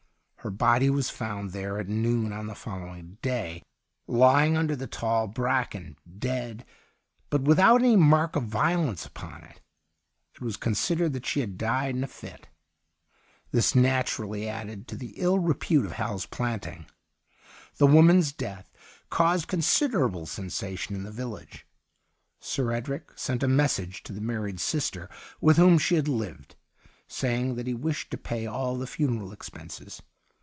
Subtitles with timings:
[0.43, 3.63] Her body was found there at noon on the 130 THE UNDYING THING following day,
[4.07, 6.65] lying under the tall bracken^ dead,
[7.29, 9.61] but without any mark of violence upon it.
[10.33, 12.47] It was considered that she had died in a fit.
[13.51, 16.87] This naturally added to the ill repute of Hal's Planting.
[17.77, 18.73] The woman's death
[19.11, 21.67] caused considerable sensation in the village.
[22.39, 25.07] Sir Edric sent a messenger to the married sister
[25.39, 26.55] with whom she had lived,
[27.07, 30.01] saying that he wished to pay all the funeral expenses.